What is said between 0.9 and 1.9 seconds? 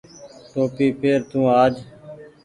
پير تو آج۔